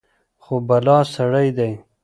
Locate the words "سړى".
1.15-1.47